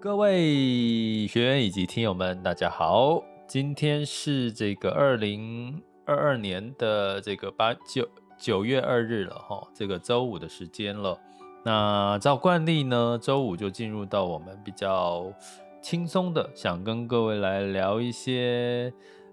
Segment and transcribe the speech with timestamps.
[0.00, 3.20] 各位学员以及听友们，大家好！
[3.48, 8.08] 今天是这个二零二二年的这个八九
[8.38, 11.18] 九月二日了哈，这个周五的时间了。
[11.64, 15.32] 那照惯例呢，周五就进入到我们比较
[15.82, 18.92] 轻松的，想跟各位来聊一些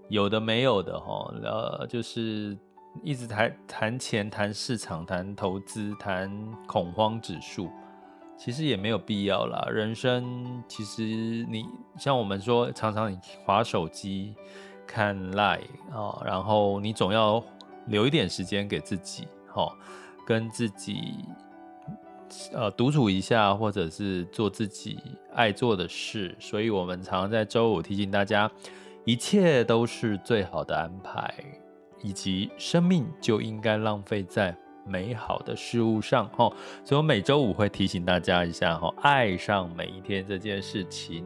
[0.09, 2.57] 有的没有的哈，呃，就是
[3.03, 6.31] 一直谈谈钱、谈市场、谈投资、谈
[6.65, 7.69] 恐慌指数。
[8.37, 9.67] 其实也没有必要啦。
[9.71, 11.03] 人生其实
[11.49, 11.65] 你
[11.97, 14.35] 像我们说，常常你划手机、
[14.85, 15.61] 看 Line
[15.91, 17.43] 啊，然后你总要
[17.87, 19.73] 留一点时间给自己，哈，
[20.27, 21.15] 跟自己
[22.53, 24.99] 呃独处一下，或者是做自己
[25.33, 26.35] 爱做的事。
[26.39, 28.51] 所以我们常常在周五提醒大家，
[29.05, 31.33] 一切都是最好的安排，
[32.03, 34.55] 以及生命就应该浪费在。
[34.85, 36.51] 美好的事物上，哈，
[36.83, 41.25] 所以我每周五会提醒大家一下，哈，爱上每一天这件事情。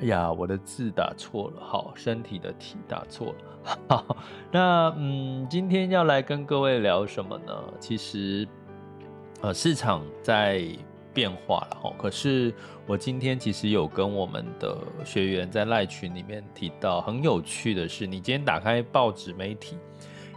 [0.00, 3.76] 哎呀，我的字打错了，好，身体的体打错了。
[3.88, 4.16] 好，
[4.50, 7.52] 那嗯，今天要来跟各位聊什么呢？
[7.78, 8.48] 其实，
[9.42, 10.64] 呃，市场在
[11.12, 11.92] 变化了，哈。
[11.98, 12.54] 可是
[12.86, 19.76] 我今天其实有跟我们的学员在赖群里面提到，很有趣的是，你今天打开报纸媒体。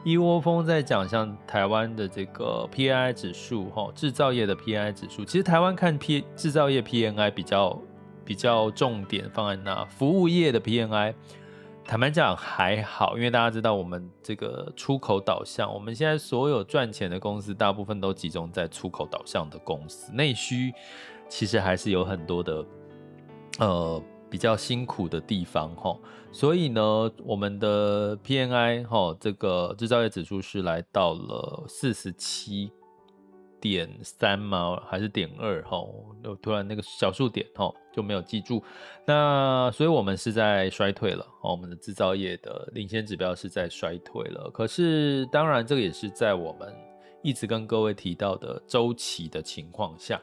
[0.03, 7.79] 一窝蜂在讲像台湾的这个 PMI 指数，哈，制造业的 PMI 指数，其实台湾看 P 制造业 PNI 比较
[8.25, 11.13] 比较重点放在那，服务业的 PNI，
[11.85, 20.73] 坦白讲还好，因为大家知道我们这个出口导向，我们现在所有赚钱的公司大部分都集中在出口导向的公司，内需
[21.29, 22.65] 其实还是有很多的，
[23.59, 24.03] 呃。
[24.33, 25.95] 比较辛苦的地方哈，
[26.31, 26.81] 所以呢，
[27.23, 32.71] 我们的 PNI 哈，这个制造业指数是来到了四十七
[33.61, 34.81] 点三吗？
[34.87, 35.77] 还是点二哈？
[36.41, 38.63] 突然那个小数点哈就没有记住。
[39.05, 44.49] 那所以我们是在衰退了，我们的制造业的领先指标是在衰退了。
[44.51, 46.73] 可是当然，这个也是在我们
[47.21, 50.19] 一直跟各位提到的周期的情况下。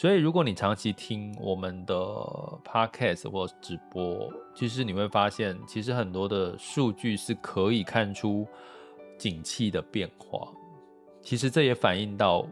[0.00, 1.94] 所以，如果你长期听我们的
[2.64, 8.48] podcast 或直播，其实你会发现，其实很多的数据是可以看出
[9.18, 10.48] 景气的变化。
[11.20, 12.46] 其实这也反映到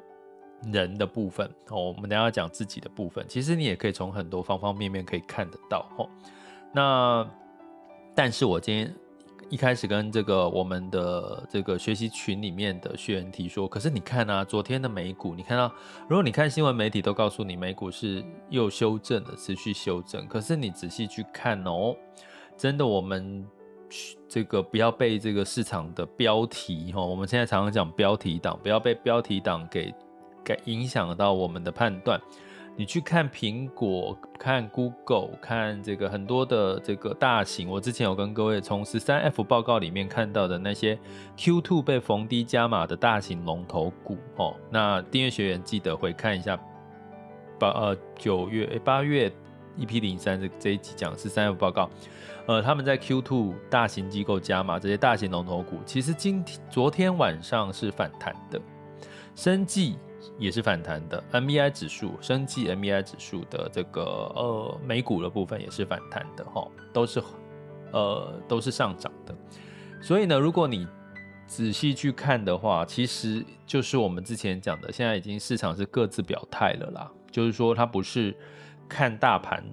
[0.70, 1.84] 人的部分哦。
[1.84, 6.06] 我们等下讲自己的部分，其实你也可以从很多方方面面可以看得到哦。
[6.74, 7.26] 那，
[8.14, 8.94] 但是我今天。
[9.50, 15.72] 一开始跟这个我们的这个学习群里面的学员提说，可是你看啊，昨天的美股，你看到，
[16.06, 21.96] 如果你看新闻媒体都告诉你美股是又修正的，持续修正，可是你仔细去看哦，
[22.58, 23.46] 真的我们
[24.28, 29.94] 这个不要被这个市场的标题哈，我们现在常常讲标题党，不要被标题党给
[30.44, 32.20] 给影响到我们的判断。
[32.78, 40.96] 你去看苹果，看 Google，看这个很多的这个大型，我之前有跟各位从十三 F 报告里面看到的那些
[41.36, 44.54] Q2 被逢低加码的大型龙头股哦。
[44.70, 46.56] 那订阅学员记得回看一下
[47.58, 49.28] 八呃九月八月
[49.76, 51.90] EP 零三这这一集讲十三 F 报告，
[52.46, 58.60] 呃他们在 Q2 大型机构加码这些大型龙头股，其实今天昨天晚上是反弹的，
[59.34, 59.98] 生技。
[60.38, 64.02] 也是反弹的，MBI 指数、生技 MBI 指数的这个
[64.34, 67.22] 呃美股的部分也是反弹的哈，都是
[67.92, 69.34] 呃都是上涨的。
[70.00, 70.86] 所以呢，如果你
[71.46, 77.10] 仔细去看的话，其实就是我们之前讲的，现在已经市场是各自表态了啦。
[77.30, 78.36] 就是说，它不是
[78.88, 79.64] 看大盘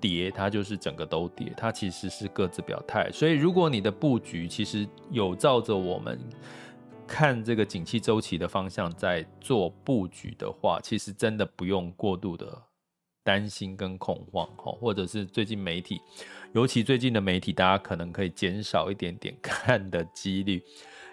[0.00, 3.10] 跌，它就是整个都跌，它其实是各自表态。
[3.12, 6.18] 所以，如果你的布局其实有照着我们。
[7.06, 12.60] 看这个景气周期的方向在做布局的话，其实真的不用过度的
[13.22, 16.00] 担心跟恐慌，或者是最近媒体，
[16.52, 20.62] 尤其最近的媒体，大家可能可以减少一点点看的几率，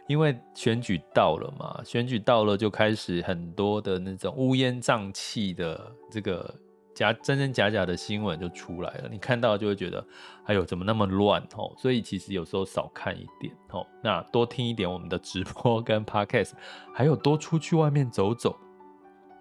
[0.07, 6.53] 因为选举到了嘛，选举到了就开始很多的那种乌烟瘴气的这个。
[6.99, 10.05] 假真真假假的新闻就出来了，你看到就会觉得，
[10.43, 11.73] 哎呦，怎么那么乱哦？
[11.77, 16.51] 所以其实有时候少看一点哦，那多听一点我们的直播跟 podcast，
[16.93, 18.53] 还有多出去外面走走，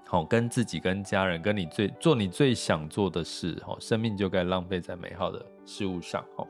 [0.06, 6.46] 好，跟自己、跟家人、跟你最做你最想做的事哦，生命就该浪费在美好的事物上哦。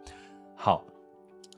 [0.57, 0.85] 好，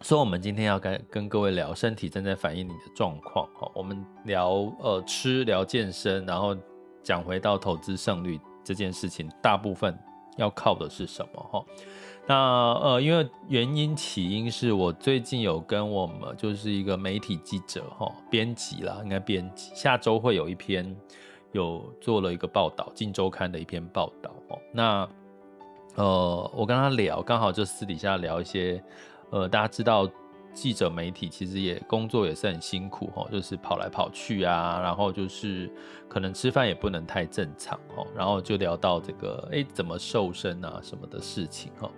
[0.00, 6.56] 所以我们今天要跟跟各位聊身体正在反映你的状况哦，我们聊呃吃聊健身，然后
[7.02, 8.38] 讲回到投资胜率。
[8.64, 9.98] 这件事情大部分
[10.36, 11.42] 要靠的是什么？
[11.50, 11.64] 哈，
[12.26, 12.34] 那
[12.80, 20.96] 呃，因为原因起因是我最近有跟我们就是一个媒体记者哈，编辑啦，应该编辑，下周会有一篇
[21.52, 24.58] 有做了一个报道，《镜周刊》的一篇报道哦。
[24.72, 25.08] 那
[25.96, 28.82] 呃，我跟他聊，刚好就私底下聊一些，
[29.30, 30.08] 呃，大家知道
[30.52, 35.70] 记者媒体其实也工作也是很辛苦，就是跑来跑去啊，然后就是
[36.08, 37.78] 可能吃饭也不能太正常，
[38.16, 41.90] 然后就聊到这个，哎，怎么瘦身啊什么的事情哈，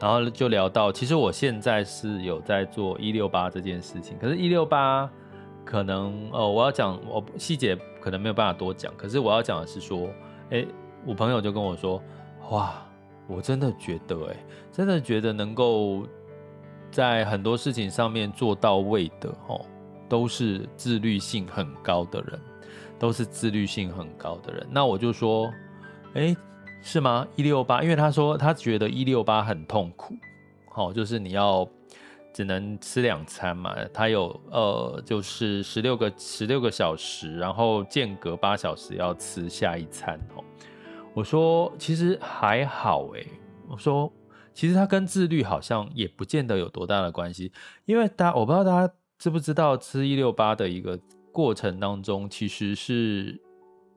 [0.00, 5.10] 然后就聊到，其实我现在是有在做一六八这件事情，可是，一六八
[5.64, 10.08] 可能，哦，我要讲，我细节可能没有办法多讲，可是我要讲的是说，
[10.50, 10.66] 哎，
[11.06, 12.02] 我朋友就跟我说，
[12.50, 12.74] 哇。
[13.30, 14.36] 我真的觉得，哎，
[14.72, 16.02] 真的觉得能够
[16.90, 19.64] 在很多事情上面做到位的，哦，
[20.08, 22.40] 都是自律性很高的人，
[22.98, 24.66] 都是自律性很高的人。
[24.70, 25.52] 那我就说，
[26.14, 26.34] 哎，
[26.82, 27.26] 是吗？
[27.36, 30.14] 一六八，因为他说他觉得一六八很痛苦，
[30.70, 31.68] 好，就是你要
[32.32, 40.44] 只能吃两餐嘛，他有呃，就是十六个十六个小时，然后间隔八小时要吃下一餐，哦。
[41.14, 43.24] 我说其实还好哎，
[43.68, 44.12] 我说
[44.58, 47.52] 其实它跟自律好像也不见得有多大的关系，
[47.84, 50.98] 因为大家我不知道大家知不知道吃一六八的一个
[51.30, 53.40] 过程当中，其实是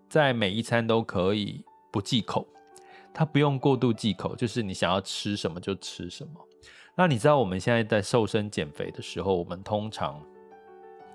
[0.08, 2.46] 在每一餐都可以不忌口，
[3.12, 6.34] 它不用过度忌口，就是你想要吃什么就吃什么。
[6.94, 10.22] 那你知道我们现在在瘦身减肥的时候，我们通常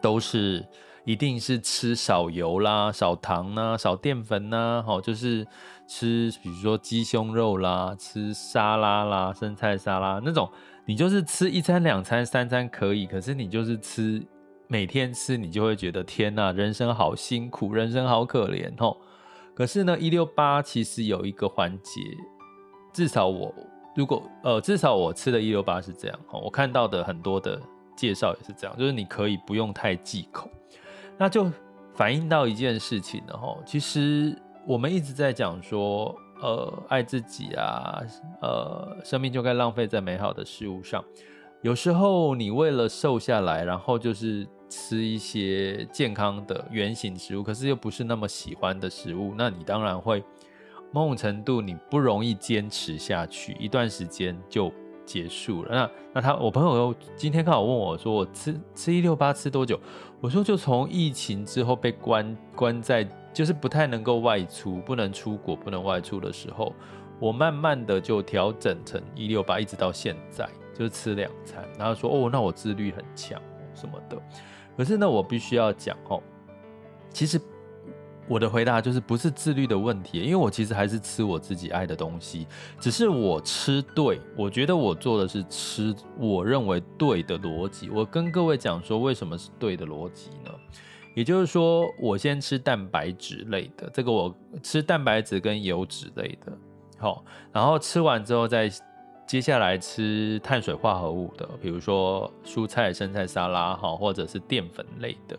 [0.01, 0.67] 都是。
[1.07, 5.47] 一定是吃少油啦、少糖啦、少淀粉呐，好，就是
[5.87, 10.51] 吃，比如说鸡胸肉啦、吃沙拉啦、生菜沙拉那种，
[10.85, 14.25] 你就是吃一餐、两餐、三餐可以，可是你就是吃
[14.69, 18.97] 每天吃，你就会觉得天呐，人生好辛苦，人生好可怜哦。
[19.55, 22.01] 可是呢，一六八其实有一个环节，
[22.93, 23.55] 至少我
[23.95, 27.61] 如果呃，至少我吃的一六八是这样，我看到的很多的
[27.97, 30.51] 介绍也是这样，就是你可以不用太忌口。
[31.17, 31.51] 那就
[31.95, 34.37] 反映到一件事情了哈，其实
[34.67, 38.03] 我们一直在讲说，呃，爱自己啊，
[38.43, 41.05] 呃，生命就该浪费在美好的事物上。
[41.63, 50.23] 有时候你为了瘦下来，然后就是吃一些健康的原型食物，可是又不是那么喜欢的食物，那你当然会
[50.93, 54.73] 某种程度你不容易坚持下去，一段时间就
[55.07, 55.71] 结束了。
[55.73, 59.81] 那那他，我朋友又今天刚好问我说，我吃吃一六八吃多久？
[60.21, 66.75] 我说，就从疫情之后被关关在，就是不太能够外出，不能出国，不能外出的时候，
[67.21, 71.65] 我慢慢的就调整成一六八，一直到现在，就是吃两餐。
[71.79, 73.41] 然后说，哦，那我自律很强
[73.75, 74.21] 什么的。
[74.77, 76.21] 可是呢，我必须要讲哦，
[77.09, 77.41] 其实。
[78.29, 82.47] 我的回答就是不是自律的问题，因为我其实还是吃我自己爱的东西，
[82.81, 87.89] 只是我吃对，我觉得我做的是吃我认为对的逻辑。
[87.91, 90.51] 我跟各位讲说，为什么是对的逻辑呢？
[91.15, 96.53] 也就是说，我先吃蛋白质类的，这个我吃蛋白质跟油脂类的，
[96.99, 98.71] 好，然后吃完之后再
[99.27, 105.39] 接下来吃碳水化合物的，比如说蔬菜、生菜沙拉，好，或者是淀粉类的。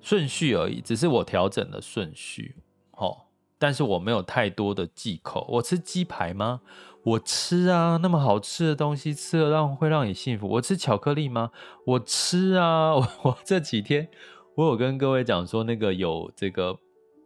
[0.00, 2.56] 顺序而已，只是我调整了顺序，
[2.92, 3.26] 哦，
[3.58, 5.46] 但是我没有太多的忌口。
[5.48, 6.60] 我吃鸡排吗？
[7.02, 10.46] 我吃啊，那么好吃的东西，吃了让会让你幸福。
[10.46, 11.50] 我吃巧克力吗？
[11.86, 14.06] 我吃啊，我， 我这几天
[14.54, 16.78] 我有跟各位讲说，那个有这个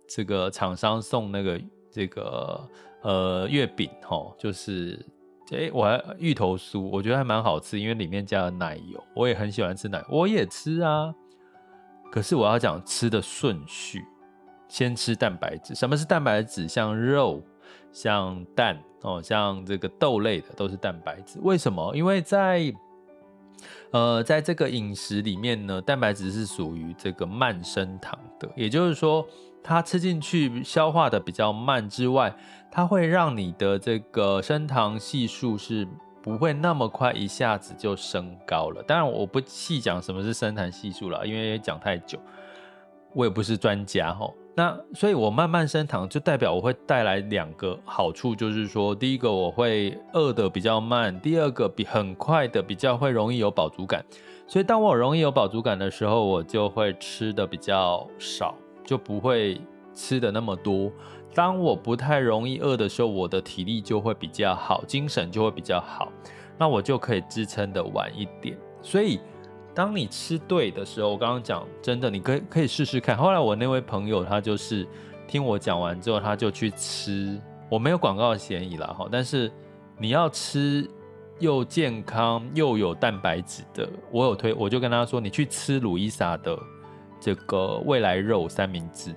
[0.08, 2.68] 这个厂商送那个这个
[3.02, 5.04] 呃月饼，哦，就是
[5.50, 11.12] 诶，我还芋头酥，我觉得还蛮好吃，因为里面加了奶油，我也很喜欢吃奶，我也吃啊。
[12.14, 14.04] 可是我要讲吃的顺序，
[14.68, 15.74] 先吃蛋白质。
[15.74, 16.68] 什么是蛋白质？
[16.68, 17.42] 像肉、
[17.90, 21.40] 像蛋哦，像这个豆类的都是蛋白质。
[21.42, 21.92] 为什么？
[21.92, 22.72] 因为在
[23.90, 29.26] 呃，在这个饮食里面呢，蛋白质是属于这个慢升糖的，也就是说，
[29.60, 32.32] 它吃进去消化的比较慢之外，
[32.70, 35.88] 它会让你的这个升糖系数是。
[36.24, 38.82] 不会那么快一下子就升高了。
[38.84, 42.18] 当然，我不细讲什么是升糖系数了，因为讲太久，
[43.12, 44.26] 我也不是专家哈。
[44.56, 54.02] 那所以，我慢慢升糖就代表我会带来两个好处，就是说，第一个我会饿得比较慢，第二个比很快的比较会容易有饱足感。
[54.46, 59.60] 所以，当我容易有饱足感的时候，我就会吃的比较少，就不会
[59.92, 60.90] 吃的那么多。
[61.34, 66.12] 当我不太容易饿的时候，我的体力就会比较好，精神就会比较好，
[66.56, 68.56] 那我就可以支撑的晚一点。
[68.80, 69.18] 所以，
[69.74, 73.16] 当你吃对的时候，我刚刚讲真的，你可以可以试试看。
[73.16, 74.86] 后来我那位朋友他就是
[75.26, 79.50] 听我讲完之后，他就去吃，我没有广告嫌疑啦哈，但是
[79.98, 80.88] 你要吃
[81.40, 86.56] 又健康又有蛋白质的，我有推，我就跟他说，你去吃鲁伊莎的
[87.18, 89.12] 这个未来肉三明治。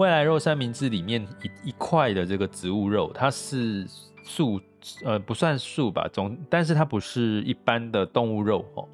[0.00, 3.86] 未来肉三明治里面一一块的这个植物肉，它是
[4.24, 4.58] 素
[5.04, 8.88] 呃，不算素吧，总，但是它不是一般的动物肉哦，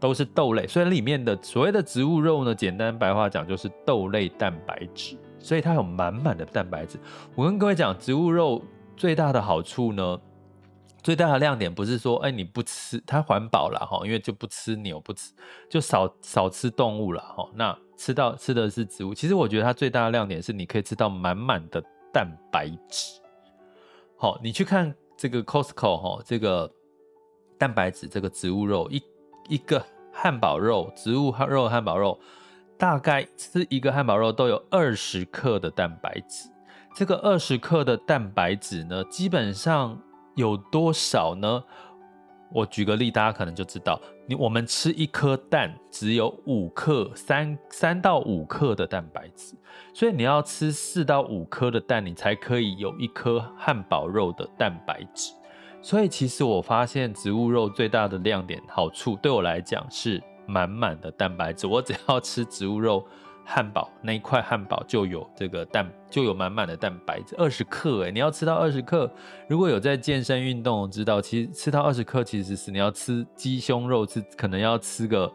[0.00, 6.98] 都是豆类，所以里面的所谓的植物肉呢，简单白话讲就是豆类蛋白质，所以它有满满的蛋白质。
[7.36, 8.60] 我跟各位讲，植物肉
[8.96, 10.20] 最大的好处呢，
[11.04, 15.32] 最大的亮点不是说，哎，你不吃它环保了哈，因为就不吃牛，不吃
[15.70, 19.12] 就少少吃动物了哈，那吃到吃的是植物。
[19.12, 23.20] 其实我觉得它最大的亮点是，你可以吃到满满的蛋白质。
[24.16, 26.72] 好，你去看这个 Costco 哈，这个
[27.58, 29.02] 蛋白质这个植物肉一
[29.48, 32.18] 一个汉堡肉，植物肉汉堡肉，
[32.78, 36.48] 大概吃一个汉堡肉都有二十克的蛋白质。
[36.94, 40.00] 这个二十克的蛋白质呢，基本上。
[40.34, 41.64] 有多少呢？
[42.52, 44.00] 我举个例，大家可能就知道。
[44.26, 49.54] 你我们吃一颗蛋只有五克，三三到五克的蛋白质，
[49.92, 55.32] 所以你要吃四到五颗的蛋，你才可以有一颗汉堡肉的蛋白质。
[55.80, 61.66] 所以其实我发现植物肉最大的亮点、好处，对我来讲是满满的蛋白质。
[61.66, 63.06] 我只要吃植物肉。
[63.50, 69.10] 汉堡那一块汉堡就有这个蛋，就有满满的蛋白质，二十克诶，你要吃到二十克。
[69.48, 75.32] 如果有在健身运动，知道其实吃到二十克其实是你要吃鸡胸肉是可能要吃个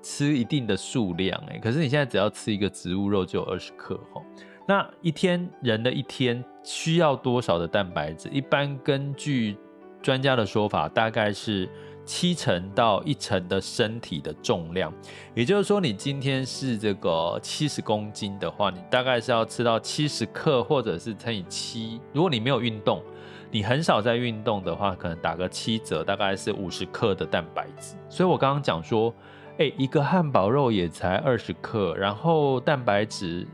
[0.00, 4.22] 吃一定的数量诶，可是你现在只要吃一个植物肉就有二十克齁。
[4.64, 8.28] 那一天人的一天需要多少的蛋白质？
[8.28, 9.58] 一般根据
[10.00, 11.68] 专家的说法，大概是。
[12.08, 14.90] 七成到一成的身体的重量，
[15.34, 22.00] 也就是说，你今天是这个七十公斤的话，你大概是要吃到七十克，或者是乘以七。
[22.14, 23.02] 如果你没有运动，
[23.50, 27.94] 你很少在运动的话，可能打个七折，大概是五十克的蛋白质。
[28.08, 29.14] 所以我刚刚讲说，
[29.58, 33.46] 诶，一个汉堡肉也才二十克，然后蛋白质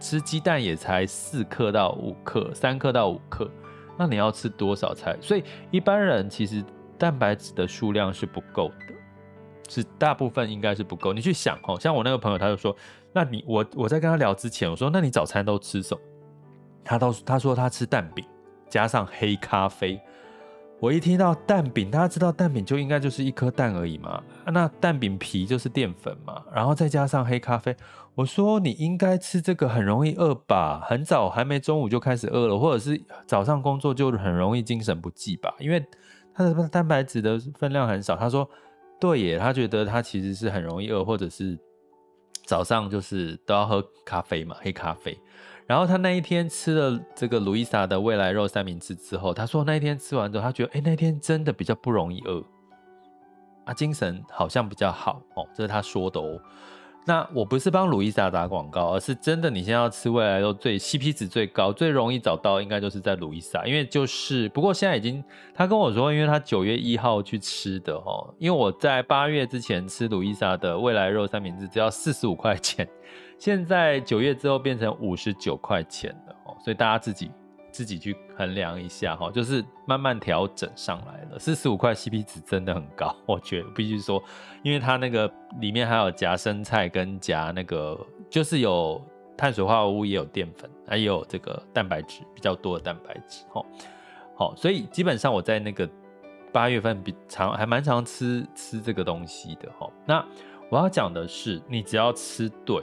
[0.00, 3.50] 吃鸡蛋也才四克到五克，三克到五克，
[3.98, 5.14] 那你要吃多少才？
[5.20, 6.64] 所以一般人其实。
[6.98, 8.94] 蛋白质的数量是不够的，
[9.68, 11.12] 是大部分应该是不够。
[11.12, 12.74] 你去想哦，像我那个朋友，他就说
[13.12, 16.00] ：“那你我我在跟他聊之前，我说那你早餐都吃什么？”
[16.84, 18.24] 他都他说他吃蛋饼
[18.68, 20.00] 加上黑咖啡。
[20.80, 27.74] 我一听到蛋饼，大家知道蛋饼就应该就是一颗蛋而已嘛，那蛋饼皮就是淀粉嘛，然后再加上黑咖啡。
[28.14, 30.80] 我说你应该吃这个很容易饿吧？
[30.86, 35.52] 很早还没中午就开始饿了，或者是早上工作就很容易精神不济吧？
[35.58, 35.84] 因为
[36.38, 38.48] 他的蛋白质的分量很少，他说
[39.00, 41.58] 对耶，他觉得他其实是很容易饿，或者是
[42.46, 45.18] 早上就是都要喝咖啡嘛，黑咖啡。
[45.66, 52.40] 然后他那一天吃了这个路易莎的未来肉三明治之后，他说那一天吃完之后，他觉得哎，那天真的比较不容易饿，
[53.64, 56.40] 啊，精神好像比较好哦，这是他说的哦。
[57.08, 65.24] 那我不是帮鲁伊莎打广告，而是真的，你现在要吃未来肉最 CP 值最高、最容易找到，应该就是在鲁伊莎，因为就是不过现在已经，
[65.54, 72.86] 他跟我说，因为他九月一号去吃的哦，因为我在八月之前吃鲁伊莎的未来肉三明治只要四十五块钱，
[73.38, 77.30] 现在九月之后变成五十九块钱了哦，所以大家自己。
[77.78, 81.38] 自己去衡量一下哈，就是慢慢调整上来了。
[81.38, 84.20] 四十五块 CP 值真的很高， 我觉得必须说，
[84.64, 87.96] 因为它那个里面还有夹生菜跟夹那个，
[88.28, 89.00] 就是有
[89.36, 93.44] 碳水化合物，也有淀粉，还有这个蛋白质比较多的蛋白质。
[93.52, 93.64] 哈，
[94.34, 95.88] 好，所以基本上我在那个
[96.52, 99.88] 八月份比常还蛮常吃吃这个东西的哈。
[100.04, 100.26] 那
[100.68, 102.82] 我要讲的是，你只要吃对，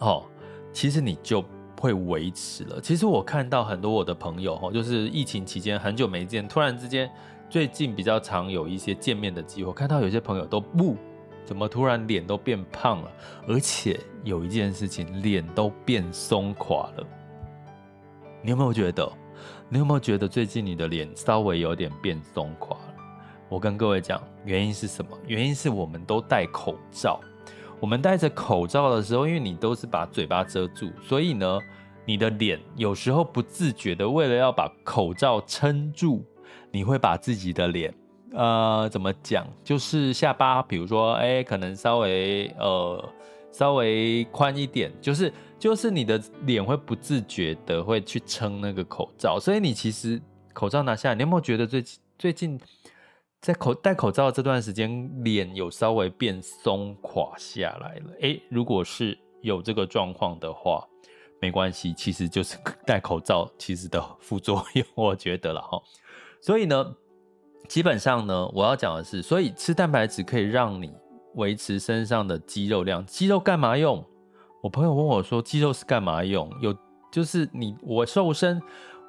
[0.00, 0.24] 哦，
[0.72, 1.44] 其实你就。
[1.86, 2.80] 会维持了。
[2.80, 7.08] 其实我看到很多我的朋友哈，就是疫情期间很久没见，突然之间
[7.48, 10.96] 最近比较常有一些见面的机会，看到有些朋友都不
[11.44, 13.12] 怎么突然脸都变胖了，
[13.46, 17.06] 而且有一件事情，脸都变松垮了。
[18.42, 19.08] 你有没有觉得？
[19.68, 22.94] 你有没有觉得最近你的脸稍微有点变松垮了？
[23.48, 25.16] 我跟各位讲，原因是什么？
[25.26, 27.20] 原因是我们都戴口罩。
[27.78, 31.60] 我们戴着口罩的时候，因为你都是把嘴巴遮住，所以呢，
[32.06, 36.24] 你的脸有时候不自觉的，为了要把口罩撑住，
[36.70, 37.92] 你会把自己的脸，
[38.32, 43.12] 呃，怎么讲，就是下巴，比如说，哎，可能稍微，呃，
[43.52, 50.22] 稍微宽一点，就是，就是你的脸会不自觉的会去撑那个口罩，所以你其实
[50.52, 51.84] 口罩拿下来，你有没有觉得最
[52.16, 52.58] 最近？
[53.38, 58.10] 在口戴口罩这段时间，脸有稍微变松垮下来了。
[58.22, 60.84] 诶，如果是有这个状况的话，
[61.40, 65.80] 没关系，其实就是 戴口罩其实的副作用， 我觉得了哈。
[66.40, 66.94] 所以呢，
[67.68, 70.92] 基本上呢，我要讲的是，所以吃蛋白质可以让你
[71.34, 73.04] 维持身上的肌肉量。
[73.06, 74.04] 肌肉干嘛用？
[74.62, 76.50] 我朋友问我说，肌肉是干嘛用？
[76.60, 76.76] 有
[77.12, 78.60] 就是你我瘦身。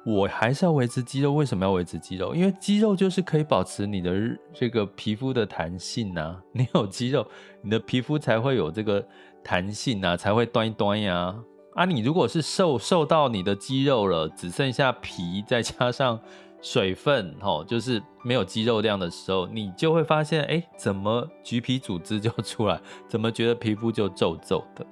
[0.06, 1.34] 我还是要维持肌肉。
[1.34, 2.34] 为什么要维持肌肉？
[2.34, 4.10] 因为肌肉就是可以保持你的
[4.54, 6.40] 这个皮肤的弹性啊。
[6.52, 7.26] 你有肌肉，
[7.60, 9.06] 你的皮肤才会有这个
[9.44, 11.34] 弹性啊，才会端一端呀。
[11.74, 16.18] 啊你如果是瘦瘦到你的肌肉了，只剩下皮，再加上
[16.60, 22.80] 水分，吼，就是没有肌肉量的时候，你就会发现，哎，怎么橘皮组织就出来？
[23.08, 24.84] 怎么觉得皮肤就皱皱的？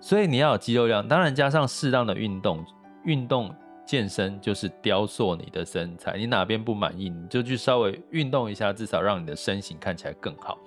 [0.00, 2.64] 所以你要有肌肉量，当然加上适当的运动，
[3.04, 3.54] 运动
[3.86, 6.16] 健身就是雕塑你的身材。
[6.18, 10.58] 你哪边不满意，你就去稍微运动一下，至少让你的身形看起来更好。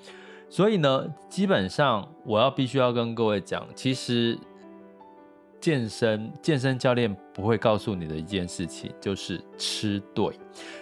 [0.47, 4.39] 所以呢，基本上我要必须要跟各位讲，其实
[5.65, 10.39] 健身健身教练不会告诉你的一件事情就是吃对，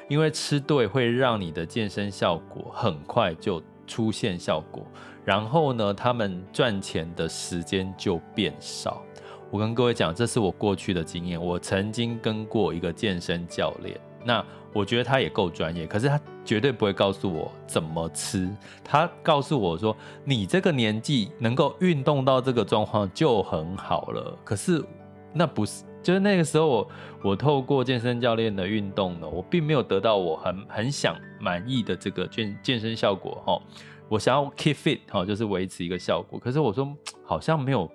[0.10, 4.86] 因为吃对会让你的健身效果很快就出现效果。
[5.24, 9.02] 然后呢，他们赚钱的时间就变少。
[9.50, 11.42] 我跟各位讲，这是我过去的经验。
[11.42, 18.50] 我曾经跟过一个健身教练，那我觉得他也够专业，可是他绝对不会告诉我怎么吃。
[18.84, 24.84] 他告诉我说：“你这个年纪能够运动到这个状况就很好了。”可是
[25.32, 26.89] 那不是，就是那个时候我
[27.24, 33.62] 我透过健身教练的运动呢，我并没有得到我很很想满意的这个健健身效果哈。
[34.10, 36.39] 我想要 keep fit 哈，就是维持一个效果。
[36.39, 37.89] 可是我说好像没有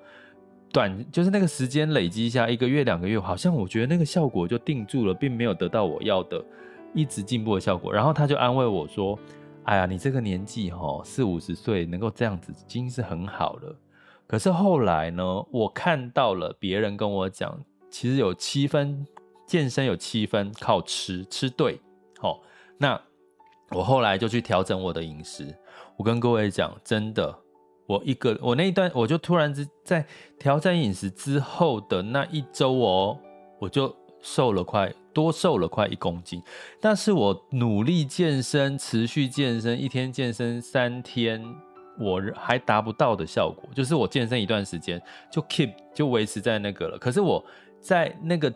[0.73, 6.43] 短，就是那个时间累积一下，一个月两个月，好像我觉得那个效果就定住了，并没有得到我要的
[6.95, 7.93] 一直进步的效果。
[7.93, 9.19] 然后他就安慰我说
[9.65, 13.77] ：“哎呀，你这个年纪哈，四五十岁能够这样子，已经是很好了。”
[14.27, 17.59] 可是后来呢，我看到了别人跟我讲，
[17.91, 19.07] 其实有七分
[19.47, 21.81] 健身有七分靠吃，吃对。
[22.19, 22.43] 好，
[22.77, 23.01] 那
[23.71, 25.55] 我后来就去调整我的饮食。
[25.97, 27.35] 我跟各位讲，真的，
[27.87, 30.05] 我一个我那一段，我就突然之在
[30.39, 33.19] 调整饮食之后的那一周哦，
[33.59, 36.41] 我就瘦了快多瘦了快一公斤。
[36.81, 41.43] 但是我努力健身，持续健身，一天健身三天，
[41.99, 46.97] 我还达不到的效果，就是我健身一段时间就 keep 就维持在那个了。
[46.97, 47.45] 可是我
[47.81, 48.53] 在那个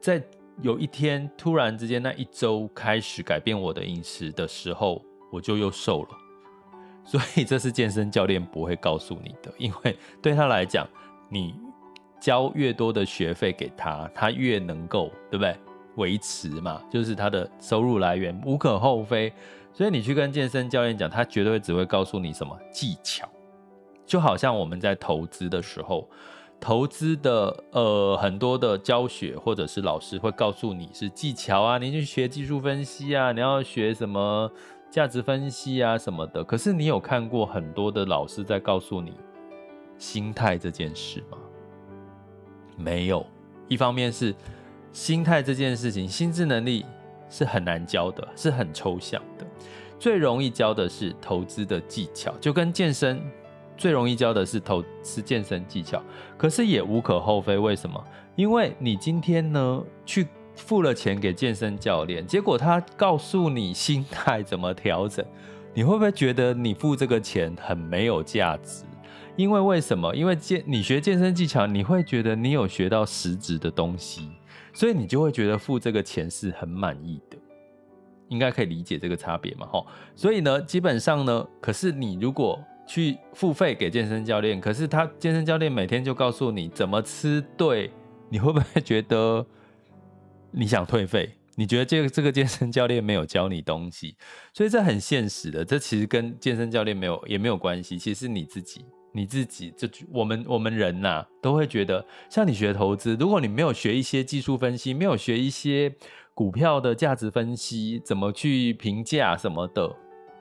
[0.00, 0.20] 在
[0.60, 6.08] 有一天突然之间那一周开始改变我的饮食的时候，我就又瘦了。
[7.04, 10.84] 所以这是健身教练不会告诉你的，因为对他来讲，
[11.28, 11.54] 你
[12.20, 15.56] 交越多的学费给他，他越能够，对不对？
[15.96, 19.32] 维持嘛，就是他的收入来源，无可厚非。
[19.72, 23.28] 所以你去跟健身教练讲，他绝对只会告诉你什么技巧，
[24.04, 26.08] 就好像我们在投资的时候，
[26.60, 34.50] 投资的呃很多的教学或者是老师会告诉你是技巧啊，你去学技术分析啊，你要学什么？
[34.90, 39.14] 价值分析啊什么的，可是你有看过很多的老师在告诉你
[39.96, 41.38] 心态这件事吗？
[42.76, 43.24] 没有。
[43.68, 44.34] 一方面是
[44.92, 46.84] 心态这件事情，心智能力
[47.28, 49.46] 是很难教的，是很抽象的。
[49.98, 53.20] 最容易教的是投资的技巧，就跟健身
[53.76, 56.02] 最容易教的是投是健身技巧，
[56.36, 57.56] 可是也无可厚非。
[57.58, 58.04] 为什么？
[58.36, 60.26] 因为你今天呢去。
[60.54, 65.24] 付了钱给健身教练，结果他告诉你心态怎么调整，
[65.72, 68.84] 你会不会觉得你付这个钱很没有价值？
[69.34, 70.14] 因为为什么？
[70.14, 74.28] 因为健你学健身技巧，你会觉得你有学到实质的东西，
[74.72, 77.36] 所以你就会觉得付这个钱是很满意的。
[78.28, 79.66] 应该可以理解这个差别嘛？
[79.66, 87.90] 吼，所以呢，基本上呢，可是你如果去付费给健身教练，可是他健身教练每天就告诉你怎么吃对，
[88.30, 89.44] 你会不会觉得？
[90.54, 91.30] 你想退费？
[91.54, 94.16] 你觉得这个这个健身教练没有教你东西，
[94.54, 95.64] 所以这很现实的。
[95.64, 97.98] 这其实跟健身教练没有也没有关系。
[97.98, 105.94] 其实是你自己你自己就我们我们人呐、都会觉得，像你学投资，如果你没有学一些技术分析，没有学一些
[106.34, 109.94] 股票的价值分析，怎么去评价什么的，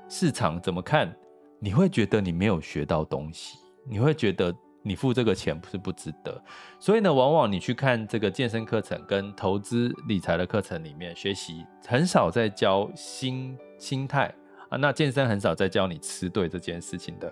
[0.10, 1.16] 市场怎么看，
[1.60, 3.58] 你会觉得你没有学到东西，
[3.90, 4.56] 你会觉得。
[4.84, 6.44] 你付这个钱不是不值得，
[6.80, 14.34] 所以呢，往往你去看这个健身课程跟投资理财的课程里面学习，很少在教心心态
[14.70, 14.78] 啊。
[14.78, 17.32] 那健身很少在教你吃对这件事情的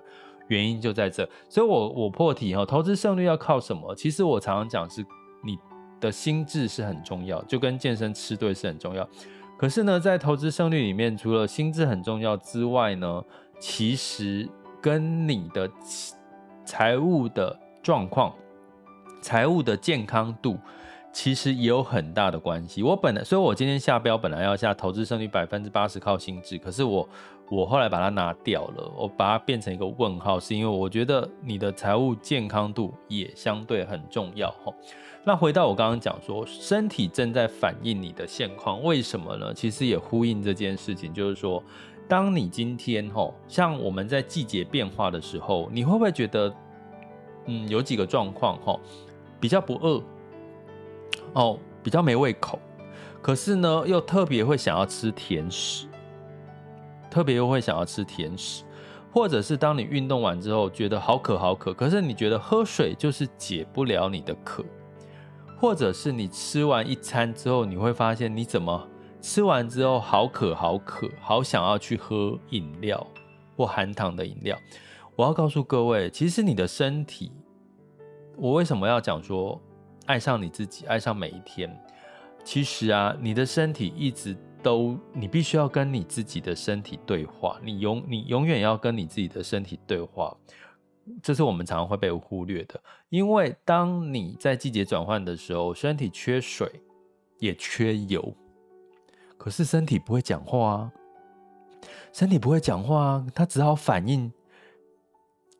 [0.49, 1.27] 原因就在这。
[1.47, 3.95] 所以我我破题哈，投资胜率要靠什么？
[3.95, 5.03] 其实我常常讲是
[5.43, 5.57] 你
[5.99, 9.07] 的心智是很重要，就跟健身吃对是很重要。
[9.57, 13.23] 可是呢，在投资胜率里面，除了心智很重要之外呢，
[13.59, 14.47] 其实
[14.79, 15.67] 跟你的。
[16.65, 18.31] 财务的状况，
[19.23, 20.55] 财务的健康度，
[21.12, 22.83] 其实也有很大的关系。
[22.83, 27.09] 我本来，所以我今天下标本来要下投资胜率百分之八十靠心智，可是我
[27.49, 34.71] 我后来把它拿掉了，我把它变成一个问号，是因为我觉得你的财务健康度也相对很重要哈。
[35.25, 39.53] 那回到我刚刚讲说，身体正在反映你的现况，为什么呢？
[39.53, 41.62] 其实也呼应这件事情，就是说，
[42.07, 46.53] 当你今天哈，像我们在季节变化的时候，你会不会觉得，
[47.45, 48.79] 嗯，有几个状况哈，
[49.39, 50.01] 比较不饿，
[51.33, 52.59] 哦，比较没胃口，
[53.21, 55.88] 可是呢，又特别会想要吃甜食。
[57.10, 58.63] 特别又会想要吃甜食，
[59.12, 64.63] 或者是当你运动完之后觉得好渴好渴，可是你觉得喝水就是解不了你的渴，
[65.58, 68.88] 或者是你吃完一餐之后，你会发现你怎么
[69.19, 73.06] 吃完之后好渴好渴，好想要去喝饮料
[73.58, 74.58] 或含糖的饮料。
[75.15, 77.32] 我要告诉各位，其实你的身体，
[78.38, 79.60] 我为什么要讲说
[80.06, 81.76] 爱上你自己，爱上每一天？
[82.43, 84.38] 其实啊，你的身体一直。
[84.62, 90.36] 都，你必须要跟你自己的身体对话，你永你永远要跟你自己的身体对话，
[91.22, 92.82] 这是我们常常会被忽略的。
[93.10, 96.82] 因为当你在季节转换的时候，身体缺水
[97.39, 98.34] 也缺油，
[99.38, 100.91] 可是身体不会讲话啊，
[102.13, 104.32] 身体不会讲话啊，它只好反应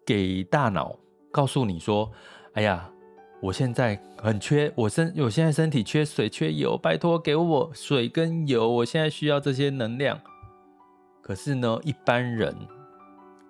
[0.06, 0.96] 给大脑，
[1.32, 2.12] 告诉你说
[2.54, 2.92] ：“哎呀。”
[3.42, 10.20] 我现在很缺，我身我现在身体缺水缺油，拜托给我水跟油，我现在需要这些能量。
[11.22, 12.54] 可是呢，一般人，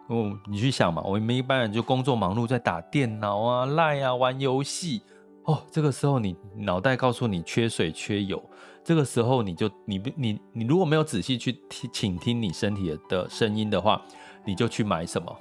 [0.08, 5.02] 哦，你去想嘛，我们一般人就工作忙碌，在打电脑啊、赖啊、玩游戏，
[5.46, 8.44] 哦，这个时候你脑袋告诉你缺水缺油，
[8.84, 14.00] 这个时候你就你你你，如果没有仔细去听倾听你身体的声音的话，
[14.46, 15.36] 你就去买什么？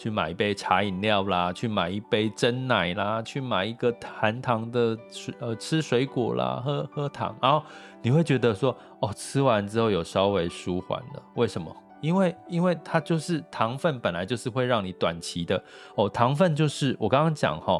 [0.00, 7.62] 去买一杯茶饮料啦，去买一杯真奶啦，去买一个含糖的水呃吃水果啦，喝喝糖，然后
[8.00, 11.22] 你会觉得说哦，吃完之后有稍微舒缓了。
[11.34, 11.70] 为什么？
[12.00, 15.62] 因为因为它就是糖分本来就是会让你短期的
[15.96, 17.78] 哦，糖分就是我刚刚讲哈，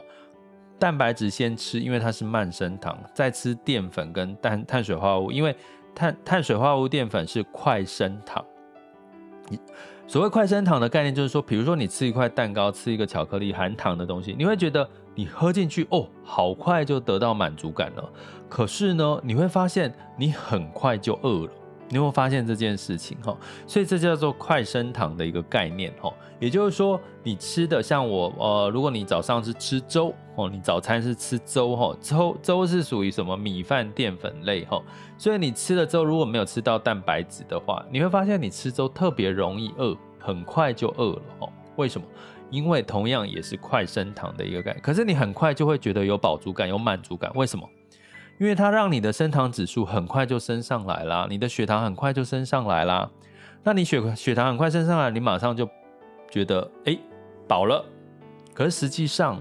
[0.78, 5.56] 蛋白质先吃，因为它是慢升糖，再吃淀粉跟碳碳水化合物，因为
[5.94, 8.44] 碳碳水化合物淀粉是快升糖。
[10.10, 18.10] 所谓快升糖的概念，就是说，比如说你吃一块蛋糕，吃一个巧克力含糖的东西，你会觉得你喝进去哦，好快就得到满足感了。
[18.48, 21.52] 可是呢，你会发现你很快就饿了。
[21.90, 23.36] 你有没有发现这件事情哈？
[23.66, 26.10] 所以这叫做快升糖的一个概念哈。
[26.38, 34.80] 也就是说，你吃的像我呃，如果你早上是吃粥哦，你早餐是吃粥哈，粥粥是属于什么米饭淀粉类哈。
[35.18, 41.48] 所以你吃了粥如果没有吃到蛋白质的话，你会发现你吃粥特别容易饿，很快就饿了哦。
[41.74, 42.06] 为什么？
[42.50, 47.30] 因为同样也是快升糖的一个概念，可是你很快就会觉得有饱足感、有满足感。
[47.34, 47.68] 为什么？
[48.40, 53.10] 因为它让你的升糖指数很快就升上来啦，你的血糖很快就升上来啦。
[53.62, 55.68] 那你血血糖很快升上来，你马上就
[56.30, 56.98] 觉得哎
[57.46, 57.84] 饱了。
[58.54, 59.38] 可是实际上，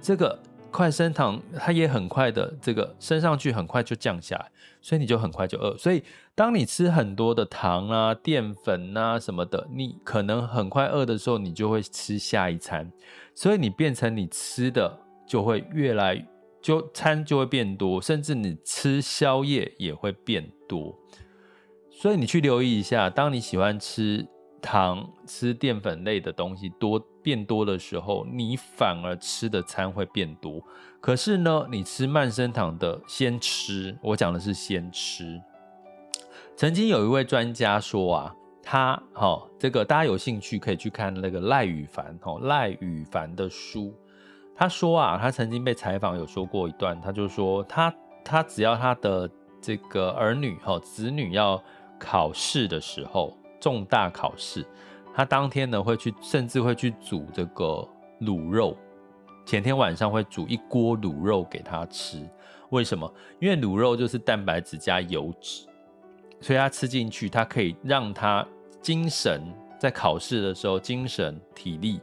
[0.00, 0.38] 这个
[0.70, 5.76] 快升糖它也很快的这个升上去，很快就降下来，所以你就很快就饿。
[5.76, 6.02] 所以
[6.34, 12.90] 当你吃很多的糖啊、淀粉啊什么的，你可能很快饿的时候，你就会吃下一餐，
[13.34, 16.26] 所以你变成你吃的就会越来。
[16.60, 20.98] 就餐就会变多，甚至你吃宵夜也会变多，
[21.90, 24.26] 所以你去留意一下，当你喜欢吃
[24.60, 30.60] 糖、吃淀粉类的东西多变多的时候，你反而吃的餐会变多。
[31.00, 35.40] 可是呢，你吃慢升糖的先吃，我讲的是先吃。
[36.56, 43.94] 曾经有一位专家说啊，他好、哦、这个大家有兴趣可以去看那个赖宇凡哦，赖宇凡的书。
[44.58, 47.94] 他说啊，他曾经被采访有说过一段，他就说他
[48.24, 51.62] 他只要他的这个儿女哈子女要
[51.96, 54.66] 考试的时候，重大考试，
[55.14, 57.86] 他当天呢会去，甚至会去煮这个
[58.22, 58.76] 卤肉，
[59.46, 62.28] 前天晚上会煮一锅卤肉给他吃。
[62.70, 63.08] 为什么？
[63.38, 65.68] 因为卤肉就是蛋白质加油脂，
[66.40, 68.44] 所以他吃进去，他可以让他
[68.82, 69.40] 精神
[69.78, 72.00] 在考试的时候精神体力。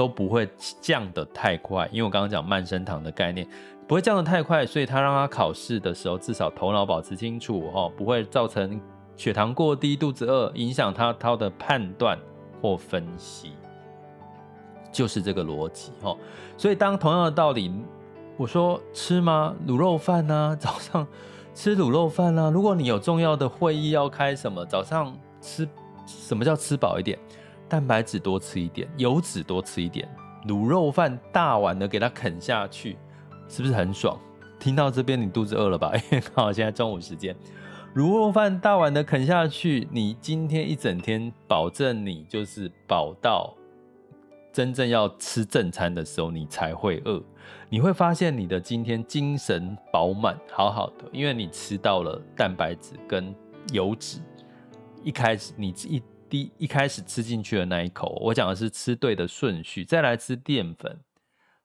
[0.00, 0.48] 都不会
[0.80, 3.46] 降得太快，因为我刚刚讲慢升糖的概念，
[3.86, 8.80] 不会降得太快，所以他让他考试的时候至少头脑保持清楚哦，不会造成
[9.14, 12.18] 血糖过低、肚子饿，影响他他的判断
[12.62, 13.52] 或分析，
[14.90, 16.16] 就是这个逻辑哦。
[16.56, 17.70] 所以当同样的道理，
[18.38, 19.54] 我说吃吗？
[19.68, 20.56] 卤肉饭呢？
[20.58, 21.06] 早上
[21.54, 22.50] 吃卤肉饭呢？
[22.50, 25.68] 如果你有重要的会议要开，什么早上吃？
[26.06, 27.18] 什么叫吃饱一点？
[27.70, 30.08] 蛋白质多吃一点，油脂多吃一点，
[30.48, 32.98] 卤肉饭大碗的给它啃下去，
[33.48, 34.18] 是不是很爽？
[34.58, 35.92] 听到这边你肚子饿了吧？
[36.34, 37.34] 刚好现在中午时间，
[37.94, 43.54] 卤肉饭大碗的啃下去，你今天一整天保证你就是饱到
[44.52, 47.22] 真正要吃正餐的时候，你才会饿。
[47.68, 53.32] 你会发现你的今天精神饱满，好好的，因为你吃到了蛋白质跟
[53.72, 54.18] 油脂。
[55.02, 60.98] 一开始你一第一开始吃进去的那一口，我讲的是吃对的顺序，再来吃淀粉，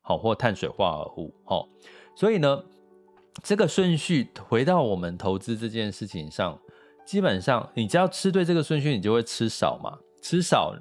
[0.02, 1.70] 好或碳水化合物，好，
[2.16, 2.64] 所以呢。
[3.44, 6.58] 这个顺序回到我们投资这件事情上，
[7.06, 10.74] 基本上你只要吃对这个顺序，你就会吃少嘛，吃少，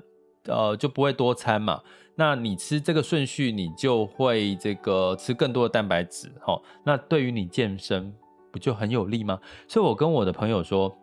[0.44, 1.82] 呃，就不会多餐嘛。
[2.14, 6.62] 那你吃这个顺序，你就会这个吃更多的蛋白质，齁。
[6.84, 8.14] 那对于你健身
[8.52, 9.40] 不就很有利吗？
[9.66, 10.96] 所以我跟我的朋友说，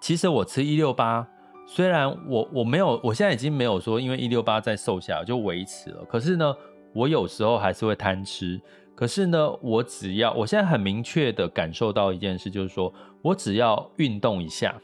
[0.00, 1.24] 其实我吃一六八，
[1.66, 6.54] 虽然我我没有，我现在已经没有说因为一六八再瘦下来就维持了，可是呢，
[6.92, 8.60] 我有时候还是会贪吃。
[8.94, 14.80] 可是呢，我只要我现在很明确的感受到一件事，就是说我只要运动一下，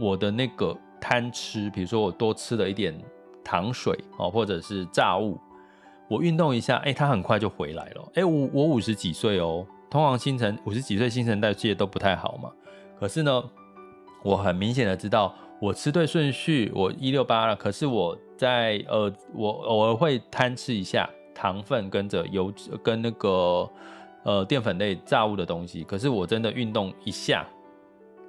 [0.00, 2.98] 我的那个贪吃，比如说我多吃了一点
[3.44, 5.38] 糖水哦，或者是炸物，
[6.08, 8.08] 我运动一下，哎，它很快就回来了。
[8.14, 12.50] 哎，我我五十几岁哦，通常新陈五十几岁新陈代谢都不太好嘛。
[12.98, 13.44] 可是呢，
[14.22, 17.56] 我很明显的知道，我吃对顺序，我一六八了。
[17.56, 21.08] 可是我在呃，我偶尔会贪吃一下。
[21.38, 23.70] 糖分跟着油脂跟那个
[24.24, 27.46] 呃淀粉类炸物的东西，可是我真的运动一下，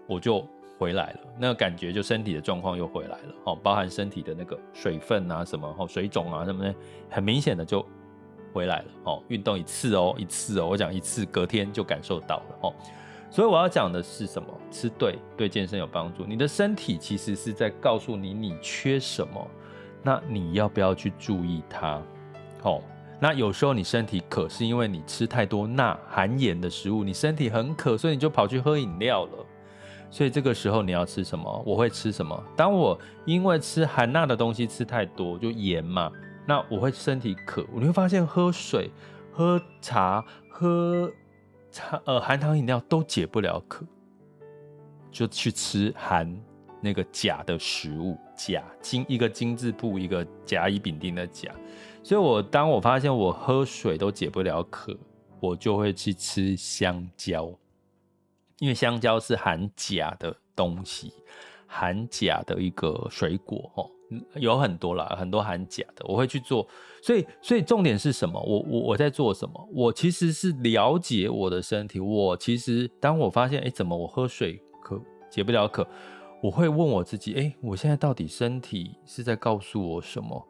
[0.08, 0.46] 我就
[0.78, 6.76] 回来了，那个感觉就身体的状况又回来了，哦，包含身体的那个水分啊什么，哦，水肿啊什么的，
[7.10, 7.82] 很明显的就
[8.52, 12.74] 回来了，哦，运动一次哦，一次哦，我讲一次，隔天就感受到了，哦，
[13.30, 14.48] 所以我要讲的是什么？
[14.72, 16.26] 吃对，对健身有帮助。
[16.26, 19.48] 你的身体其实是在告诉你你缺什么，
[20.02, 22.02] 那你要不要去注意它？
[22.64, 22.82] 哦。
[23.20, 29.46] 那有时候你身体渴，是因为你吃太多钠含盐的食物，你身体很渴，所以你就跑去喝饮料了。
[30.12, 31.64] 所以这个时候你要吃什么？
[31.66, 32.42] 我会吃什么？
[32.56, 36.12] 当我因为吃含钠的东西吃太多，就盐嘛，
[36.46, 38.92] 那我会身体渴，你会发现喝水、
[39.34, 41.12] 喝茶、喝
[41.78, 43.86] 茶呃含糖饮料都解不了渴，
[45.12, 46.36] 就去吃含
[46.82, 51.52] 那个钾的食物，钾金一个金字部一个甲乙丙丁的甲。
[52.04, 54.98] 所以，我当我发现我喝水都解不了渴，
[55.40, 57.54] 我就会去吃香蕉，
[58.58, 61.14] 因为香蕉是含钾的东西，
[61.68, 63.88] 含钾的一个水果，哦，
[64.36, 66.68] 有很多啦，很多含钾的，我会去做。
[67.02, 68.42] 所以，所以重点是什么？
[68.42, 69.70] 我我我在做什么？
[69.74, 72.00] 我其实是了解我的身体。
[72.00, 75.88] 我其实当我发现，哎，怎么我喝水渴解不了渴？
[76.42, 80.48] 我会问我自己，哎，我现在到底身体是在告诉我什么？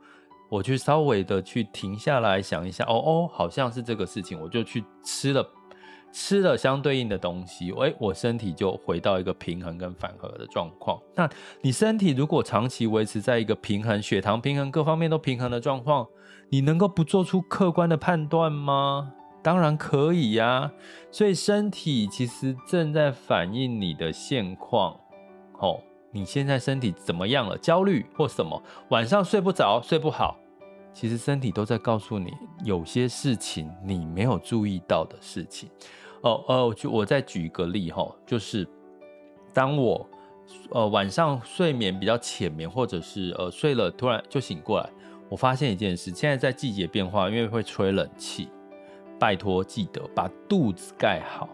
[0.49, 5.45] 我去稍微的去停下来想一下，哦哦，好像是这个事情，我就去吃了，
[6.19, 10.99] 吃了相对应的东西，诶，我身体就回到一个平衡跟反合的状况。
[11.13, 11.29] 那
[11.61, 16.07] 你身体如果长期维持在一个平衡，血糖平衡，各方面都平衡的状况，
[16.49, 19.13] 你能够不做出客观的判断吗？
[19.43, 20.71] 当然可以呀。
[21.11, 24.99] 所以身体其实正在反映你的现况，
[25.59, 25.79] 哦。
[26.11, 27.55] 你现在身体怎么样了？
[27.59, 28.59] 焦虑或什么？
[28.89, 30.35] 晚上睡不着，睡不好，
[30.91, 35.69] 其实身体都在告诉你，有些事情你没有注意到的事情。
[36.21, 38.67] 哦哦，就我再举一个例哈，就是
[39.53, 40.09] 当我
[40.71, 44.89] 呃晚上睡眠比较浅眠，或者是呃睡了突然就醒过来，
[45.29, 48.49] 我发现一件事，现在在季节变化，因为会吹冷气，
[49.19, 51.49] 拜托记得把肚子盖好。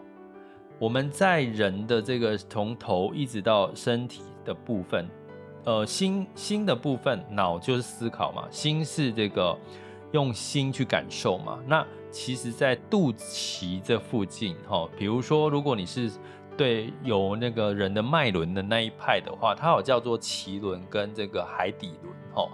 [0.78, 4.22] 我们在人的这个从头一直到身体。
[4.44, 5.08] 的部分，
[5.64, 9.58] 呃，心心的部分，脑就是思考嘛，心是这个
[10.12, 11.58] 用心去感受嘛。
[11.66, 11.82] 那
[12.14, 16.08] 其实，在肚脐这附近，哈，比如说，如果你是
[16.56, 22.48] 对有那个人的脉轮的那一派的话，它有叫做脐轮跟这个海底轮，哈，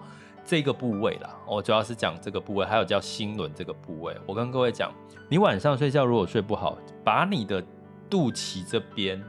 [0.47, 1.37] 这个部位啦。
[1.47, 4.17] 我主要是讲这个部位，还有叫心轮这个部位。
[4.25, 4.91] 我跟各位讲，
[5.29, 7.63] 你晚上睡觉如果睡不好，把你的
[8.09, 9.23] 肚脐这边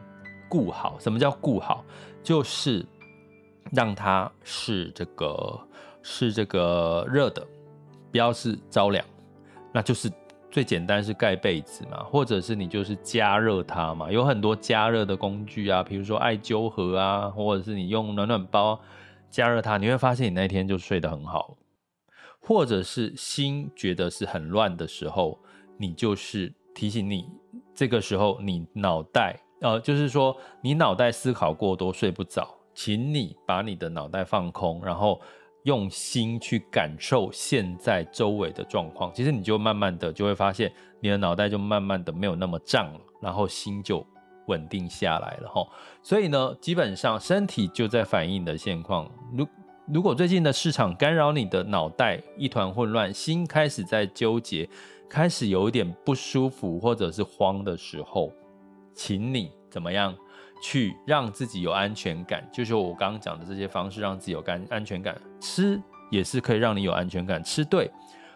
[0.48, 0.98] 顾好。
[0.98, 1.84] 什么叫顾好？
[2.24, 2.86] 就是
[3.74, 5.60] 让它是这个
[6.02, 7.46] 是这个热的，
[8.12, 9.06] 不要是着凉，
[9.74, 10.10] 那就是
[10.52, 18.80] 最简单是盖被子嘛，或者是你就是加热它嘛，有很多加热的工具啊，比如说艾灸盒啊，或者是你用暖暖包
[19.30, 21.58] 加热它，你会发现你那天就睡得很好。
[22.44, 25.40] 或者是心觉得是很乱的时候，
[25.78, 27.30] 你就是提醒你，
[27.74, 29.40] 这个时候你脑袋。
[29.62, 35.22] 呃，就是说你脑袋思考过多睡不着，请你把你的脑袋放空，然后
[35.64, 39.12] 用心去感受现在周围的状况。
[39.14, 44.06] 其实你就慢慢的就会发现，你的脑袋就慢慢的没有那么胀了，然后心就
[44.48, 45.66] 稳定下来了哈。
[46.02, 49.10] 所以呢，基本上身体就在反映你的现况。
[49.34, 49.48] 如
[49.94, 54.70] 如果最近的市场干扰你的脑袋一团混乱，心开始在纠结，
[55.10, 58.32] 开始有一点不舒服或者是慌的时候，
[58.94, 60.16] 请你怎么样
[60.62, 62.48] 去让自己有安全感？
[62.52, 65.20] 就是我刚刚讲的这些方式，让自己有安安全感。
[65.40, 67.92] 吃也是可以让你有安全感，吃对。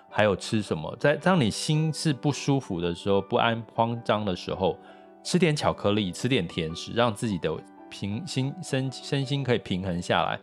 [0.07, 0.95] 还有吃什么？
[0.97, 4.79] 在当你心是不舒服的时候、不安、慌张的时候，
[5.21, 7.53] 吃点巧克力，吃点甜食，让自己的
[7.89, 10.39] 平心身身心可以平衡下来。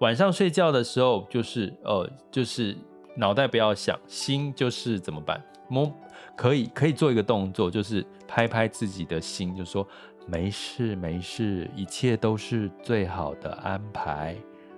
[0.00, 2.76] 晚上睡觉的时候，就是呃，就是
[3.16, 5.42] 脑袋不要想，心就是怎么办？
[5.70, 5.90] 摸
[6.36, 9.88] 可以可以做一个动作，就是拍拍自己的心，就说
[10.26, 14.36] 没事没事，一切都是最好的安排。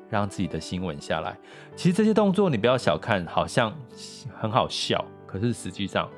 [0.08, 1.36] 让自己的心稳下来。
[1.74, 3.76] 其实这些动作你不要小看，好像
[4.38, 6.08] 很好笑，可是实际上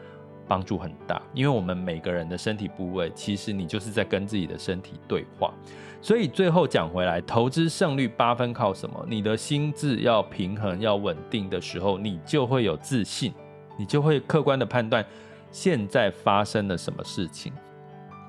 [0.47, 1.23] 帮助很大。
[1.33, 5.55] 因为我们每个人的身体部位，其实你就是在跟自己的身体对话。
[6.03, 9.03] 所以最后讲回来，投资胜率八分靠什么？
[9.09, 13.33] 你的心智要平衡、要稳定的时候，你就会有自信，
[13.79, 15.03] 你就会客观的判断
[15.51, 17.55] 现在发生了什么事情。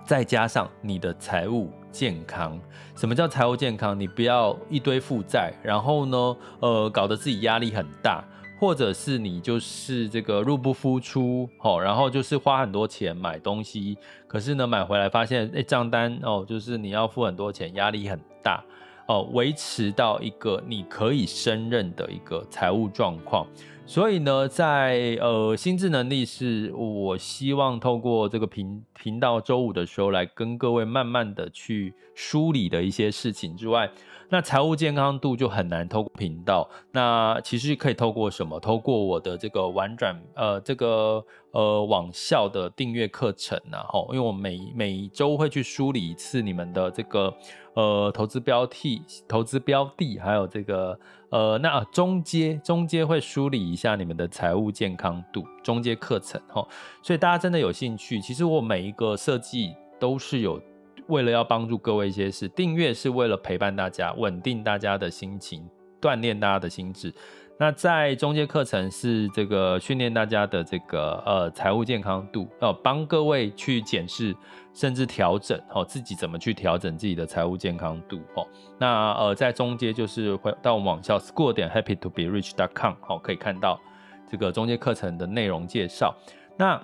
[0.10, 2.60] 再加上你的财务健康，
[2.96, 3.98] 什么叫财务健康？
[4.00, 8.24] 你不要一堆负债，然后呢，呃，搞得自己压力很大，
[8.60, 13.96] 或者是你就是这个入不敷出，哦，然后就是花很多钱买东西，
[14.28, 18.64] 可是呢，买回来发现，哎，账单哦，就是你要付很多钱，压力很大，
[19.06, 23.46] 哦，维持到一个你可以胜任的一个财务状况。
[23.90, 33.90] 所以呢，在呃心智能力是我希望透过这个频频道周五的时候来跟各位慢慢的去梳理的一些事情之外，
[34.30, 36.70] 那财务健康度就很难透过频道。
[36.92, 38.60] 那其实可以透过什么？
[38.60, 47.34] 透过我的这个玩转呃这个呃网校的订阅课程然后，因为我每每周会去梳理一次你们的这个
[47.74, 51.00] 呃投资标的、投资标的，还有这个。
[51.32, 56.68] 呃，那中阶中阶会梳理一下你们的财务健康度，中阶课程哈，
[57.04, 60.62] 所以大家真的有兴趣，其实我每一个设计都是有
[61.08, 65.68] 为了要帮助各位一些事，订阅是为了陪伴大家，稳定大家的心情，
[66.02, 67.14] 锻炼大家的心智。
[67.62, 74.34] 那在中阶课程是这个训练大家的这个呃财务健康度，哦，帮各位去检视
[74.74, 78.48] 甚至调整哦，自己怎么去调整自己的财务健康度哦。
[78.78, 83.78] 那呃在中阶就是会到我们网校 school 点 happy to be rich dot com 哦，可以看到
[84.26, 86.16] 这个中阶课程的内容介绍。
[86.56, 86.82] 那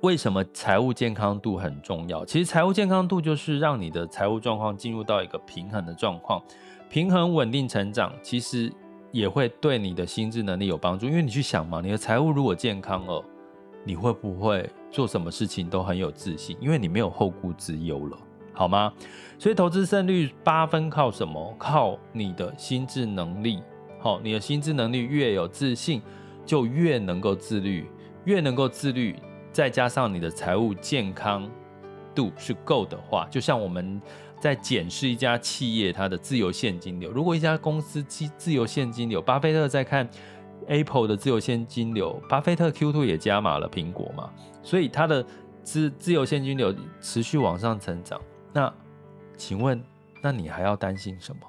[0.00, 2.24] 为什么财务健康度很重要？
[2.24, 6.42] 其实财务健康度就是让你的财务状况进入到一个平衡的状况，
[6.88, 8.72] 平衡稳定成长，其实。
[9.14, 13.24] 也会对你的心智能力有帮助，因为你去想嘛，你的财务如果健康了，
[13.84, 16.56] 你会不会做什么事情都很有自信？
[16.60, 18.18] 因为你没有后顾之忧了，
[18.52, 18.92] 好吗？
[19.38, 21.54] 所以投资胜率八分靠什么？
[21.56, 23.62] 靠你的心智能力。
[24.00, 26.02] 好，你的心智能力越有自信，
[26.44, 27.86] 就越能够自律，
[28.24, 29.14] 越能够自律，
[29.52, 31.48] 再加上你的财务健康
[32.16, 34.02] 度是够的话，就像我们。
[34.44, 37.10] 在检视一家企业它的自由现金流。
[37.10, 40.06] 如果一家公司自自由现金流，巴菲特在看
[40.66, 44.30] Apple 的自由现金流，巴菲特 Q2 也加码了苹果嘛，
[44.62, 45.24] 所以它的
[45.62, 48.20] 自自由现金流持续往上成长。
[48.52, 48.70] 那
[49.34, 49.82] 请问，
[50.20, 51.40] 那你还要担心什么？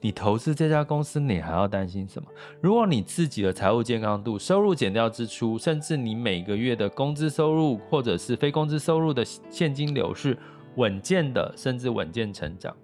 [0.00, 2.28] 你投资这家公司，你还要担心什么？
[2.60, 10.38] 如果你自己的财务健康度，收入减掉支出，甚至你每个月的工资收入或者是非工资收入的现金流是。
[10.76, 12.76] 稳健的，甚至稳健成长，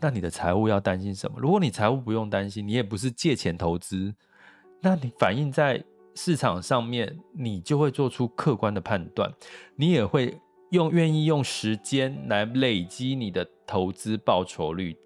[0.00, 1.38] 那你的财务要担心什么？
[1.38, 4.14] 如果你财务不用担心，你也不是借钱投资，
[4.80, 5.82] 那你反映在
[6.14, 9.32] 市场上面，你就会做出客观的判断，
[9.76, 10.38] 你也会
[10.70, 14.96] 用愿意用时间来累积你的投资报酬率，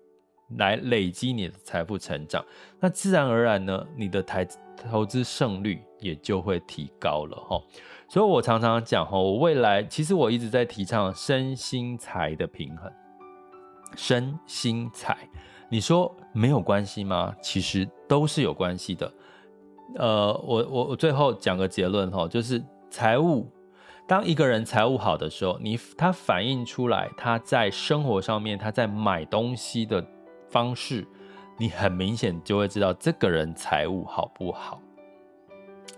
[0.57, 2.45] 来累积你的财富成长，
[2.79, 4.47] 那自然而然呢，你的台
[4.77, 7.63] 投资胜率也就会提高了哈。
[8.09, 12.93] 所以我常常讲哈，我未来其实我一直在提倡身心财的平衡。
[13.97, 15.17] 身心财，
[15.69, 17.35] 你说没有关系吗？
[17.41, 19.13] 其实都是有关系的。
[19.97, 22.61] 呃，我我我最后讲个结论哈，就是
[22.91, 23.49] 财务，
[24.07, 30.05] 当一个人财务好的时候，你他反映出来他在生活上面他在买东西的
[30.49, 31.07] 方式，
[31.57, 34.81] 你很明显就会知道这个人财务好不好。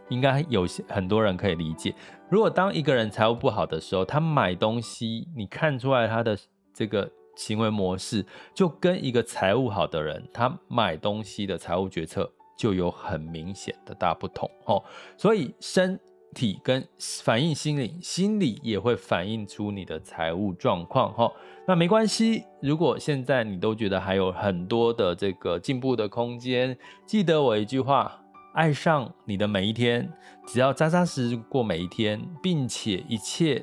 [0.09, 1.95] 应该有些很多人可以理解，
[2.31, 6.37] 如果当一个人财务不好的时候，他买东西，你看出来他的
[6.73, 14.83] 这个行为模式，就跟一个财务好的人，他买东西的财务决策就有很明显的大不同哦。
[15.17, 15.99] 所以身
[16.35, 16.87] 体跟
[17.25, 21.33] 反映心理，心理也会反映出你的财务状况哈。
[21.67, 28.21] 那没关系，如果现在你都觉得还有很多的这个进步的空间，记得我一句话：
[28.57, 30.11] 爱上你的每一天，
[30.47, 33.63] 只要扎扎实实过每一天，并且一切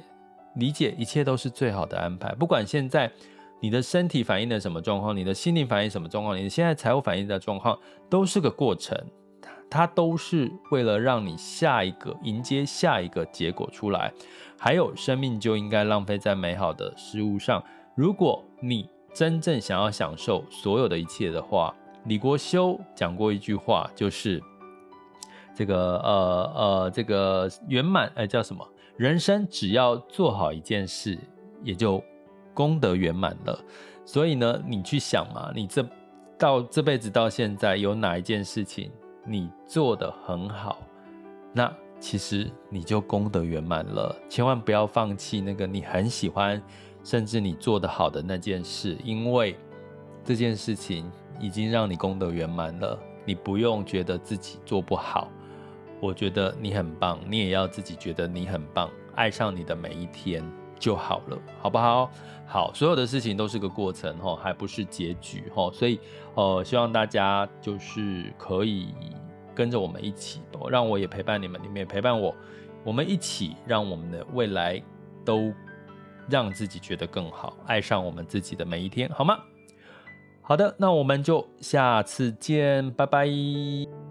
[0.55, 2.31] 理解一切都是最好的安排。
[2.35, 3.11] 不管现在
[3.59, 7.75] 你的身体反映的什么状况，你的心灵反映什么状况，你现在财务反映的状况，
[8.07, 8.95] 都是个过程。
[9.67, 14.13] 它都是为了让你下一个迎接下一个结果出来，
[14.59, 17.63] 还有生命就应该浪费在美好的事物上。
[17.95, 21.73] 如果你真正想要享受所有的一切的话，
[22.05, 24.39] 李国修讲过一句话，就是
[25.53, 28.67] 这个呃呃这个圆满呃叫什么？
[28.97, 31.17] 人生只要做好一件事，
[31.63, 32.03] 也就
[32.53, 33.59] 功德圆满了。
[34.05, 35.85] 所以呢，你去想嘛，你这
[36.37, 38.91] 到这辈子到现在有哪一件事情？
[39.25, 40.79] 你做得很好，
[41.53, 44.13] 那其实你就功德圆满了。
[44.27, 46.61] 千万不要放弃那个你很喜欢，
[47.03, 49.55] 甚至你做得好的那件事，因为
[50.25, 52.99] 这件事情已经让你功德圆满了。
[53.25, 55.31] 你不用觉得自己做不好，
[56.03, 60.43] 我觉得你很棒，你也要自己觉得你很棒，爱上你的每一天
[60.77, 62.11] 就好了，好不好？
[62.45, 65.97] 好，所有的事情都是个过程，哈，还不是结局，哈，所以，
[66.35, 68.93] 呃，希望大家就是可以
[69.55, 72.35] 跟着我们一起，让我也陪伴你们，你们也陪伴我，
[72.83, 74.83] 我们一起让我们的未来
[75.23, 75.53] 都
[76.29, 79.39] 让自己觉得更好，爱上我们自己的每一天，好吗？
[80.41, 84.02] 好的，那我们就下次见，拜拜。